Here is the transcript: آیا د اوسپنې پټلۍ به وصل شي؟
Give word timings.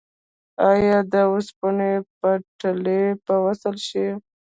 آیا 0.69 0.97
د 1.11 1.13
اوسپنې 1.31 1.91
پټلۍ 2.19 3.03
به 3.25 3.35
وصل 3.45 3.75
شي؟ 3.87 4.07